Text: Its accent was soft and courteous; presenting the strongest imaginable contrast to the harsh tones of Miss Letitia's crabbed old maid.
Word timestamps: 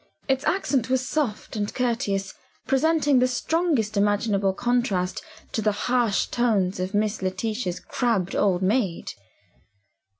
Its 0.27 0.43
accent 0.45 0.89
was 0.89 1.07
soft 1.07 1.55
and 1.55 1.75
courteous; 1.75 2.33
presenting 2.65 3.19
the 3.19 3.27
strongest 3.27 3.95
imaginable 3.95 4.51
contrast 4.51 5.21
to 5.51 5.61
the 5.61 5.71
harsh 5.85 6.25
tones 6.25 6.79
of 6.79 6.95
Miss 6.95 7.21
Letitia's 7.21 7.79
crabbed 7.79 8.35
old 8.35 8.63
maid. 8.63 9.11